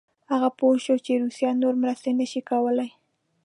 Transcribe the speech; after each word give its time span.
هغه 0.31 0.49
پوه 0.57 0.75
شو 0.83 0.95
چې 1.05 1.21
روسیه 1.23 1.51
نور 1.61 1.75
مرستې 1.81 2.11
نه 2.19 2.25
شي 2.31 2.41
کولای. 2.49 2.89